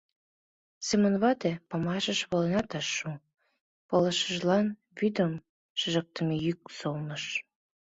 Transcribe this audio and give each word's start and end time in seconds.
Семон 0.87 1.15
вате 1.21 1.51
памашыш 1.69 2.19
воленат 2.29 2.69
ыш 2.79 2.87
шу, 2.97 3.09
пылышыжлан 3.87 4.65
вӱдым 4.97 5.31
шыжыктыме 5.79 6.35
йӱк 6.45 6.59
солныш. 6.77 7.23